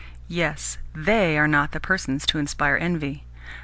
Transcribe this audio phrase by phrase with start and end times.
[0.33, 3.23] Yes, THEY are not the persons to inspire envy.